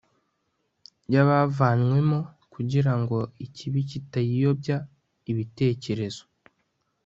[1.13, 2.19] yabavanywemo
[2.53, 4.77] kugira ngo ikibi kitayiyobya
[5.31, 6.23] ibitekerezo